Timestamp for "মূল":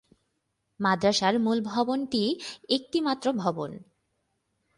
1.39-1.57